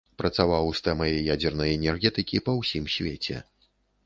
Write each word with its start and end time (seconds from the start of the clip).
Працаваў 0.19 0.71
з 0.79 0.87
тэмай 0.87 1.11
ядзернай 1.33 1.75
энергетыкі 1.77 2.43
па 2.49 2.57
ўсім 2.63 2.89
свеце. 2.97 3.37